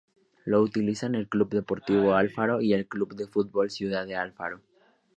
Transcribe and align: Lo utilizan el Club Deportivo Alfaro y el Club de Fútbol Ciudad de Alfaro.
Lo 0.45 0.63
utilizan 0.63 1.13
el 1.13 1.29
Club 1.29 1.51
Deportivo 1.51 2.15
Alfaro 2.15 2.59
y 2.59 2.73
el 2.73 2.87
Club 2.87 3.13
de 3.13 3.27
Fútbol 3.27 3.69
Ciudad 3.69 4.07
de 4.07 4.15
Alfaro. 4.15 4.61